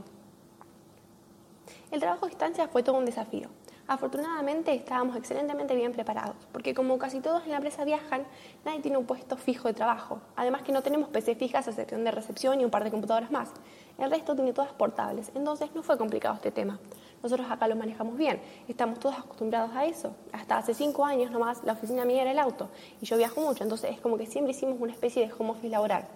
El 1.93 2.01
trabajo 2.01 2.27
a 2.27 2.29
distancia 2.29 2.67
fue 2.67 2.83
todo 2.83 2.99
un 2.99 3.05
desafío. 3.05 3.49
Afortunadamente 3.89 4.75
estábamos 4.75 5.15
excelentemente 5.15 5.77
bien 5.77 5.93
preparados, 5.93 6.35
porque 6.51 6.75
como 6.75 6.99
casi 6.99 7.21
todos 7.21 7.45
en 7.45 7.51
la 7.51 7.59
empresa 7.59 7.85
viajan, 7.85 8.27
nadie 8.65 8.81
tiene 8.81 8.97
un 8.97 9.07
puesto 9.07 9.37
fijo 9.37 9.69
de 9.69 9.75
trabajo. 9.75 10.21
Además 10.35 10.63
que 10.63 10.73
no 10.73 10.83
tenemos 10.83 11.09
PC 11.09 11.37
fijas 11.37 11.69
a 11.69 11.71
excepción 11.71 12.03
de 12.03 12.11
recepción 12.11 12.61
y 12.61 12.65
un 12.65 12.71
par 12.73 12.83
de 12.83 12.91
computadoras 12.91 13.31
más. 13.31 13.53
El 13.99 14.11
resto 14.11 14.35
tiene 14.35 14.53
todas 14.53 14.73
portables, 14.73 15.31
entonces 15.37 15.71
no 15.73 15.85
fue 15.85 15.97
complicado 15.97 16.35
este 16.35 16.51
tema. 16.51 16.81
Nosotros 17.23 17.49
acá 17.49 17.69
lo 17.69 17.77
manejamos 17.77 18.17
bien, 18.17 18.41
estamos 18.67 18.99
todos 18.99 19.21
acostumbrados 19.21 19.71
a 19.77 19.85
eso. 19.85 20.17
Hasta 20.33 20.59
hace 20.59 20.75
cinco 20.75 21.05
años 21.05 21.31
nomás 21.31 21.63
la 21.63 21.75
oficina 21.75 22.05
mía 22.05 22.23
era 22.23 22.33
el 22.33 22.41
auto 22.41 22.69
y 23.01 23.07
yo 23.07 23.17
viajo 23.17 23.41
mucho, 23.41 23.63
entonces 23.63 23.93
es 23.93 24.01
como 24.01 24.19
que 24.19 24.27
siempre 24.27 24.51
hicimos 24.51 24.81
una 24.81 24.91
especie 24.91 25.25
de 25.25 25.33
home 25.33 25.51
office 25.51 25.69
laboral. 25.69 26.09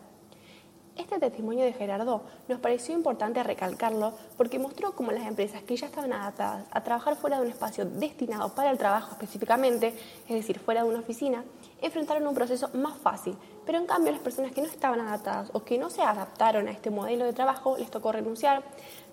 Este 1.01 1.19
testimonio 1.19 1.65
de 1.65 1.73
Gerardo 1.73 2.21
nos 2.47 2.61
pareció 2.61 2.95
importante 2.95 3.43
recalcarlo 3.43 4.13
porque 4.37 4.59
mostró 4.59 4.93
cómo 4.93 5.13
las 5.13 5.27
empresas 5.27 5.63
que 5.63 5.75
ya 5.75 5.87
estaban 5.87 6.13
adaptadas 6.13 6.67
a 6.71 6.83
trabajar 6.83 7.17
fuera 7.17 7.39
de 7.39 7.47
un 7.47 7.51
espacio 7.51 7.87
destinado 7.87 8.55
para 8.55 8.71
el 8.71 8.77
trabajo 8.77 9.13
específicamente, 9.13 9.95
es 10.29 10.35
decir, 10.35 10.59
fuera 10.59 10.83
de 10.83 10.91
una 10.91 10.99
oficina, 10.99 11.43
enfrentaron 11.81 12.27
un 12.27 12.35
proceso 12.35 12.69
más 12.75 12.99
fácil, 12.99 13.35
pero 13.65 13.79
en 13.79 13.87
cambio 13.87 14.13
las 14.13 14.21
personas 14.21 14.53
que 14.53 14.61
no 14.61 14.67
estaban 14.67 15.01
adaptadas 15.01 15.49
o 15.55 15.65
que 15.65 15.79
no 15.79 15.89
se 15.89 16.03
adaptaron 16.03 16.69
a 16.69 16.71
este 16.71 16.91
modelo 16.91 17.25
de 17.25 17.33
trabajo 17.33 17.79
les 17.79 17.91
tocó 17.91 18.13
renunciar, 18.13 18.63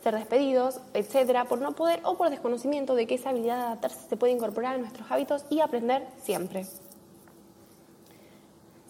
ser 0.04 0.14
despedidos, 0.14 0.82
etcétera, 0.94 1.46
por 1.46 1.62
no 1.62 1.72
poder 1.72 2.02
o 2.04 2.18
por 2.18 2.30
desconocimiento 2.30 2.96
de 2.96 3.08
que 3.08 3.16
esa 3.16 3.30
habilidad 3.30 3.56
de 3.56 3.64
adaptarse 3.64 4.10
se 4.10 4.18
puede 4.18 4.34
incorporar 4.34 4.76
a 4.76 4.78
nuestros 4.78 5.10
hábitos 5.10 5.46
y 5.50 5.62
aprender 5.62 6.06
siempre. 6.22 6.66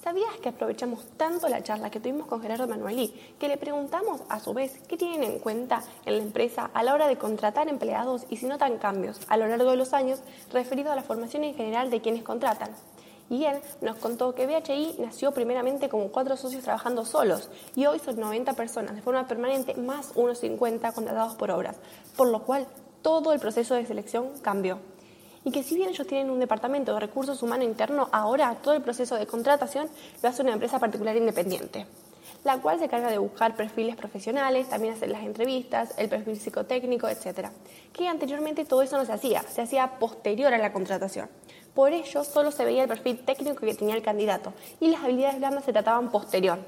¿Sabías 0.08 0.38
que 0.42 0.48
aprovechamos 0.48 1.06
tanto 1.18 1.50
la 1.50 1.62
charla 1.62 1.90
que 1.90 2.00
tuvimos 2.00 2.28
con 2.28 2.42
Gerardo 2.42 2.66
Manuelí 2.66 3.14
que 3.38 3.50
le 3.50 3.58
preguntamos 3.58 4.22
a 4.30 4.40
su 4.40 4.54
vez 4.54 4.80
qué 4.88 4.96
tienen 4.96 5.22
en 5.22 5.40
cuenta 5.40 5.84
en 6.06 6.16
la 6.16 6.24
empresa 6.24 6.72
a 6.74 6.82
la 6.82 6.94
hora 6.94 7.10
de 7.10 7.18
contratar 7.18 7.68
empleados 7.68 8.26
y 8.30 8.38
si 8.38 8.46
notan 8.46 8.78
cambios 8.78 9.20
a 9.28 9.36
lo 9.36 9.50
largo 9.50 9.70
de 9.70 9.76
los 9.76 9.92
años 9.92 10.22
referido 10.54 10.94
a 10.94 10.96
la 10.96 11.04
formación 11.04 11.44
en 11.44 11.56
general 11.56 11.90
de 11.90 12.00
quienes 12.00 12.24
contratan? 12.24 12.70
Y 13.30 13.44
él 13.44 13.60
nos 13.82 13.98
contó 13.98 14.34
que 14.34 14.48
BHI 14.48 14.96
nació 15.00 15.34
primeramente 15.34 15.90
como 15.90 16.10
cuatro 16.10 16.38
socios 16.38 16.64
trabajando 16.64 17.04
solos 17.04 17.50
y 17.76 17.86
hoy 17.86 18.00
son 18.00 18.18
90 18.18 18.54
personas 18.54 18.96
de 18.96 19.02
forma 19.02 19.28
permanente 19.28 19.74
más 19.74 20.14
unos 20.16 20.40
50 20.40 20.90
contratados 20.94 21.36
por 21.36 21.52
obras, 21.52 21.76
por 22.16 22.30
lo 22.30 22.44
cual 22.44 22.66
todo 23.02 23.34
el 23.34 23.42
proceso 23.42 23.76
de 23.76 23.86
selección 23.86 24.30
cambió 24.42 24.80
y 25.48 25.52
que 25.52 25.64
si 25.64 25.76
bien 25.76 25.88
ellos 25.88 26.06
tienen 26.06 26.30
un 26.30 26.42
departamento 26.42 26.94
de 26.94 27.00
recursos 27.00 27.42
humanos 27.42 27.66
interno, 27.66 28.10
ahora 28.12 28.54
todo 28.62 28.74
el 28.74 28.82
proceso 28.82 29.16
de 29.16 29.26
contratación 29.26 29.88
lo 30.22 30.28
hace 30.28 30.42
una 30.42 30.52
empresa 30.52 30.78
particular 30.78 31.16
independiente, 31.16 31.86
la 32.44 32.58
cual 32.58 32.80
se 32.80 32.90
carga 32.90 33.10
de 33.10 33.18
buscar 33.18 33.56
perfiles 33.56 33.96
profesionales, 33.96 34.68
también 34.68 34.94
hacer 34.94 35.08
las 35.08 35.24
entrevistas, 35.24 35.94
el 35.98 36.10
perfil 36.10 36.38
psicotécnico, 36.38 37.08
etc. 37.08 37.48
Que 37.94 38.10
anteriormente 38.10 38.66
todo 38.66 38.82
eso 38.82 38.98
no 38.98 39.06
se 39.06 39.14
hacía, 39.14 39.42
se 39.44 39.62
hacía 39.62 39.98
posterior 40.00 40.54
a 40.54 40.58
la 40.58 40.74
contratación. 40.74 41.30
Por 41.74 41.94
ello, 41.94 42.26
solo 42.26 42.52
se 42.52 42.66
veía 42.66 42.82
el 42.82 42.90
perfil 42.90 43.24
técnico 43.24 43.62
que 43.62 43.74
tenía 43.74 43.96
el 43.96 44.04
candidato 44.04 44.52
y 44.82 44.90
las 44.90 45.02
habilidades 45.02 45.40
blandas 45.40 45.64
se 45.64 45.72
trataban 45.72 46.12
posterior. 46.12 46.60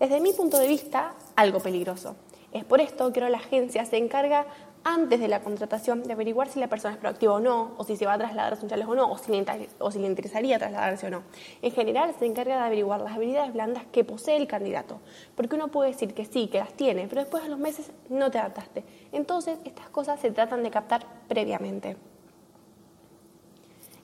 Desde 0.00 0.20
mi 0.20 0.32
punto 0.32 0.58
de 0.58 0.66
vista, 0.66 1.12
algo 1.36 1.60
peligroso. 1.60 2.16
Es 2.54 2.64
por 2.64 2.80
esto 2.80 3.12
que 3.12 3.20
ahora 3.20 3.28
la 3.28 3.38
agencia 3.38 3.84
se 3.84 3.98
encarga 3.98 4.46
antes 4.84 5.18
de 5.18 5.28
la 5.28 5.40
contratación 5.40 6.02
de 6.02 6.12
averiguar 6.12 6.48
si 6.48 6.60
la 6.60 6.68
persona 6.68 6.94
es 6.94 7.00
proactiva 7.00 7.32
o 7.32 7.40
no, 7.40 7.72
o 7.78 7.84
si 7.84 7.96
se 7.96 8.04
va 8.04 8.12
a 8.12 8.18
trasladar 8.18 8.52
a 8.52 8.56
sociales 8.56 8.86
o 8.86 8.94
no, 8.94 9.10
o 9.10 9.16
si, 9.16 9.32
le, 9.32 9.44
o 9.78 9.90
si 9.90 9.98
le 9.98 10.06
interesaría 10.06 10.58
trasladarse 10.58 11.06
o 11.06 11.10
no. 11.10 11.22
En 11.62 11.72
general 11.72 12.14
se 12.18 12.26
encarga 12.26 12.56
de 12.56 12.62
averiguar 12.64 13.00
las 13.00 13.14
habilidades 13.14 13.52
blandas 13.54 13.84
que 13.90 14.04
posee 14.04 14.36
el 14.36 14.46
candidato, 14.46 15.00
porque 15.34 15.56
uno 15.56 15.68
puede 15.68 15.90
decir 15.90 16.12
que 16.12 16.26
sí, 16.26 16.48
que 16.48 16.58
las 16.58 16.74
tiene, 16.74 17.08
pero 17.08 17.22
después 17.22 17.42
de 17.42 17.48
los 17.48 17.58
meses 17.58 17.90
no 18.10 18.30
te 18.30 18.38
adaptaste. 18.38 18.84
Entonces 19.12 19.58
estas 19.64 19.88
cosas 19.88 20.20
se 20.20 20.30
tratan 20.30 20.62
de 20.62 20.70
captar 20.70 21.06
previamente. 21.28 21.96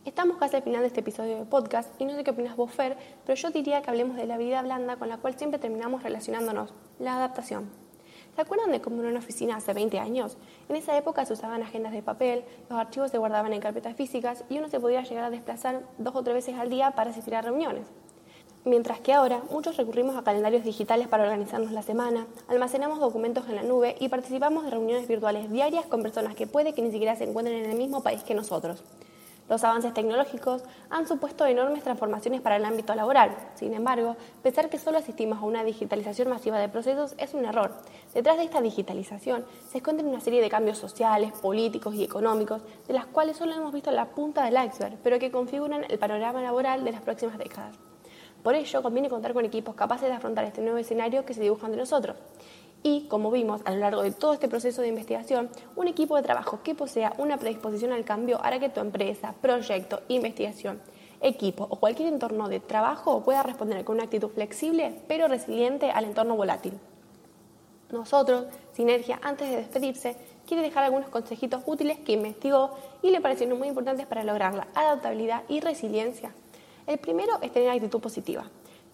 Estamos 0.06 0.38
casi 0.38 0.56
al 0.56 0.62
final 0.62 0.80
de 0.80 0.86
este 0.86 1.00
episodio 1.00 1.36
de 1.36 1.44
podcast 1.44 1.88
y 2.00 2.06
no 2.06 2.16
sé 2.16 2.24
qué 2.24 2.30
opinas 2.30 2.56
vos, 2.56 2.72
Fer, 2.72 2.96
pero 3.26 3.36
yo 3.36 3.50
diría 3.50 3.82
que 3.82 3.90
hablemos 3.90 4.16
de 4.16 4.24
la 4.24 4.36
habilidad 4.36 4.64
blanda 4.64 4.96
con 4.96 5.10
la 5.10 5.18
cual 5.18 5.36
siempre 5.36 5.60
terminamos 5.60 6.02
relacionándonos, 6.02 6.72
la 6.98 7.16
adaptación. 7.16 7.89
¿Se 8.34 8.42
acuerdan 8.42 8.70
de 8.70 8.80
cómo 8.80 9.02
en 9.02 9.08
una 9.08 9.18
oficina 9.18 9.56
hace 9.56 9.72
20 9.72 9.98
años? 9.98 10.36
En 10.68 10.76
esa 10.76 10.96
época 10.96 11.24
se 11.26 11.32
usaban 11.32 11.62
agendas 11.62 11.92
de 11.92 12.02
papel, 12.02 12.44
los 12.68 12.78
archivos 12.78 13.10
se 13.10 13.18
guardaban 13.18 13.52
en 13.52 13.60
carpetas 13.60 13.96
físicas 13.96 14.44
y 14.48 14.58
uno 14.58 14.68
se 14.68 14.80
podía 14.80 15.02
llegar 15.02 15.24
a 15.24 15.30
desplazar 15.30 15.82
dos 15.98 16.14
o 16.14 16.22
tres 16.22 16.34
veces 16.34 16.56
al 16.56 16.70
día 16.70 16.92
para 16.92 17.10
asistir 17.10 17.34
a 17.34 17.42
reuniones. 17.42 17.86
Mientras 18.64 19.00
que 19.00 19.14
ahora 19.14 19.42
muchos 19.50 19.78
recurrimos 19.78 20.16
a 20.16 20.22
calendarios 20.22 20.64
digitales 20.64 21.08
para 21.08 21.24
organizarnos 21.24 21.72
la 21.72 21.80
semana, 21.80 22.26
almacenamos 22.46 23.00
documentos 23.00 23.48
en 23.48 23.56
la 23.56 23.62
nube 23.62 23.96
y 23.98 24.10
participamos 24.10 24.64
de 24.64 24.70
reuniones 24.70 25.08
virtuales 25.08 25.50
diarias 25.50 25.86
con 25.86 26.02
personas 26.02 26.34
que 26.34 26.46
puede 26.46 26.74
que 26.74 26.82
ni 26.82 26.90
siquiera 26.90 27.16
se 27.16 27.24
encuentren 27.24 27.64
en 27.64 27.70
el 27.70 27.78
mismo 27.78 28.02
país 28.02 28.22
que 28.22 28.34
nosotros. 28.34 28.84
Los 29.50 29.64
avances 29.64 29.92
tecnológicos 29.92 30.62
han 30.90 31.08
supuesto 31.08 31.44
enormes 31.44 31.82
transformaciones 31.82 32.40
para 32.40 32.54
el 32.54 32.64
ámbito 32.64 32.94
laboral. 32.94 33.36
Sin 33.56 33.74
embargo, 33.74 34.16
pensar 34.44 34.70
que 34.70 34.78
solo 34.78 34.98
asistimos 34.98 35.40
a 35.40 35.44
una 35.44 35.64
digitalización 35.64 36.28
masiva 36.28 36.56
de 36.60 36.68
procesos 36.68 37.16
es 37.18 37.34
un 37.34 37.44
error. 37.44 37.72
Detrás 38.14 38.36
de 38.36 38.44
esta 38.44 38.60
digitalización 38.60 39.44
se 39.68 39.78
esconden 39.78 40.06
una 40.06 40.20
serie 40.20 40.40
de 40.40 40.48
cambios 40.48 40.78
sociales, 40.78 41.32
políticos 41.32 41.96
y 41.96 42.04
económicos, 42.04 42.62
de 42.86 42.94
las 42.94 43.06
cuales 43.06 43.38
solo 43.38 43.52
hemos 43.52 43.72
visto 43.72 43.90
la 43.90 44.10
punta 44.10 44.44
del 44.44 44.54
iceberg, 44.64 44.98
pero 45.02 45.18
que 45.18 45.32
configuran 45.32 45.84
el 45.88 45.98
panorama 45.98 46.40
laboral 46.40 46.84
de 46.84 46.92
las 46.92 47.02
próximas 47.02 47.36
décadas. 47.36 47.74
Por 48.44 48.54
ello, 48.54 48.82
conviene 48.82 49.08
contar 49.08 49.34
con 49.34 49.44
equipos 49.44 49.74
capaces 49.74 50.08
de 50.08 50.14
afrontar 50.14 50.44
este 50.44 50.62
nuevo 50.62 50.78
escenario 50.78 51.26
que 51.26 51.34
se 51.34 51.42
dibuja 51.42 51.66
ante 51.66 51.76
nosotros 51.76 52.14
y, 52.82 53.06
como 53.08 53.30
vimos 53.30 53.60
a 53.64 53.72
lo 53.72 53.78
largo 53.78 54.02
de 54.02 54.12
todo 54.12 54.32
este 54.32 54.48
proceso 54.48 54.82
de 54.82 54.88
investigación, 54.88 55.50
un 55.76 55.88
equipo 55.88 56.16
de 56.16 56.22
trabajo 56.22 56.60
que 56.62 56.74
posea 56.74 57.12
una 57.18 57.36
predisposición 57.36 57.92
al 57.92 58.04
cambio 58.04 58.40
hará 58.42 58.58
que 58.58 58.68
tu 58.68 58.80
empresa, 58.80 59.34
proyecto, 59.40 60.00
investigación, 60.08 60.80
equipo 61.20 61.66
o 61.68 61.76
cualquier 61.76 62.08
entorno 62.08 62.48
de 62.48 62.60
trabajo 62.60 63.22
pueda 63.22 63.42
responder 63.42 63.84
con 63.84 63.96
una 63.96 64.04
actitud 64.04 64.30
flexible 64.30 65.02
pero 65.06 65.28
resiliente 65.28 65.90
al 65.90 66.04
entorno 66.04 66.36
volátil. 66.36 66.78
Nosotros, 67.90 68.46
Sinergia, 68.72 69.18
antes 69.22 69.50
de 69.50 69.56
despedirse, 69.56 70.16
quiere 70.46 70.62
dejar 70.62 70.84
algunos 70.84 71.08
consejitos 71.08 71.62
útiles 71.66 71.98
que 71.98 72.12
investigó 72.12 72.70
y 73.02 73.10
le 73.10 73.20
parecieron 73.20 73.58
muy 73.58 73.68
importantes 73.68 74.06
para 74.06 74.24
lograr 74.24 74.54
la 74.54 74.68
adaptabilidad 74.74 75.42
y 75.48 75.60
resiliencia. 75.60 76.32
El 76.86 76.98
primero 76.98 77.38
es 77.42 77.52
tener 77.52 77.68
actitud 77.68 78.00
positiva. 78.00 78.44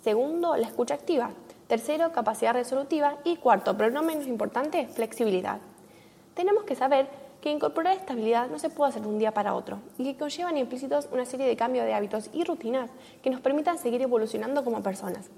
Segundo, 0.03 0.57
la 0.57 0.67
escucha 0.67 0.95
activa. 0.95 1.31
Tercero, 1.67 2.13
capacidad 2.13 2.53
resolutiva. 2.53 3.17
Y 3.25 3.37
cuarto, 3.37 3.77
pero 3.77 3.91
no 3.91 4.03
menos 4.03 4.27
importante, 4.27 4.87
flexibilidad. 4.87 5.59
Tenemos 6.35 6.65
que 6.65 6.77
saber 6.77 7.09
que 7.41 7.51
incorporar 7.51 7.97
estabilidad 7.97 8.49
no 8.49 8.59
se 8.59 8.71
puede 8.71 8.91
hacer 8.91 9.03
de 9.03 9.09
un 9.09 9.19
día 9.19 9.33
para 9.33 9.55
otro 9.55 9.79
y 9.99 10.05
que 10.05 10.19
conllevan 10.19 10.57
implícitos 10.57 11.09
una 11.13 11.25
serie 11.25 11.47
de 11.47 11.57
cambios 11.57 11.85
de 11.85 11.95
hábitos 11.95 12.31
y 12.33 12.45
rutinas 12.45 12.91
que 13.23 13.31
nos 13.31 13.41
permitan 13.41 13.79
seguir 13.79 14.03
evolucionando 14.03 14.65
como 14.65 14.83
personas. 14.83 15.29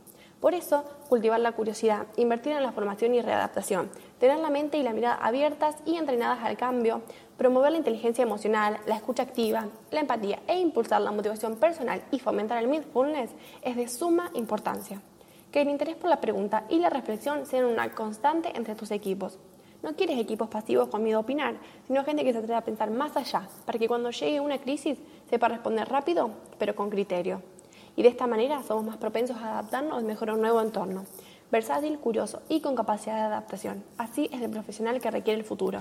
Por 0.41 0.55
eso, 0.55 0.85
cultivar 1.09 1.41
la 1.41 1.53
curiosidad, 1.53 2.07
invertir 2.17 2.53
en 2.53 2.63
la 2.63 2.73
formación 2.73 3.15
y 3.15 3.23
readaptación, 3.23 3.91
tener 4.21 4.39
la 4.39 4.51
mente 4.51 4.79
y 4.79 4.83
la 4.83 4.93
mirada 4.93 5.17
abiertas 5.17 5.77
y 5.85 5.97
entrenadas 5.97 6.45
al 6.45 6.57
cambio, 6.57 7.03
promover 7.37 7.73
la 7.73 7.79
inteligencia 7.79 8.23
emocional, 8.23 8.79
la 8.87 8.97
escucha 8.97 9.25
activa, 9.25 9.67
la 9.91 10.01
empatía 10.01 10.41
e 10.47 10.59
impulsar 10.59 11.01
la 11.01 11.11
motivación 11.11 11.57
personal 11.57 12.03
y 12.11 12.21
fomentar 12.21 12.59
el 12.59 12.69
mindfulness 12.69 13.31
es 13.63 13.77
de 13.77 13.89
suma 13.89 14.31
importancia 14.35 15.01
que 15.59 15.63
el 15.63 15.71
interés 15.71 15.97
por 15.97 16.09
la 16.09 16.21
pregunta 16.21 16.63
y 16.69 16.79
la 16.79 16.89
reflexión 16.89 17.45
sean 17.45 17.65
una 17.65 17.91
constante 17.91 18.53
entre 18.55 18.77
tus 18.77 18.93
equipos. 18.93 19.41
No 19.83 19.97
quieres 19.97 20.17
equipos 20.21 20.47
pasivos 20.49 20.87
con 20.87 21.03
miedo 21.03 21.19
a 21.19 21.23
opinar, 21.23 21.57
sino 21.89 22.05
gente 22.05 22.23
que 22.23 22.31
se 22.31 22.39
atreva 22.39 22.59
a 22.59 22.65
pensar 22.65 22.93
más 22.93 23.17
allá, 23.17 23.49
para 23.67 23.77
que 23.77 23.89
cuando 23.89 24.13
llegue 24.13 24.39
una 24.39 24.59
crisis 24.59 24.99
sepa 25.29 25.49
responder 25.49 25.89
rápido, 25.89 26.31
pero 26.59 26.77
con 26.77 26.91
criterio. 26.91 27.43
Y 27.97 28.05
de 28.05 28.09
esta 28.09 28.29
manera 28.29 28.63
somos 28.63 28.85
más 28.85 28.99
propensos 28.99 29.37
a 29.39 29.51
adaptarnos 29.51 30.05
mejor 30.05 30.31
a 30.31 30.35
un 30.35 30.43
nuevo 30.43 30.61
entorno. 30.61 31.07
Versátil, 31.51 31.99
curioso 31.99 32.41
y 32.49 32.61
con 32.61 32.77
capacidad 32.77 33.17
de 33.17 33.23
adaptación. 33.23 33.83
Así 33.97 34.31
es 34.33 34.41
el 34.41 34.51
profesional 34.51 35.01
que 35.01 35.11
requiere 35.11 35.41
el 35.41 35.45
futuro. 35.45 35.81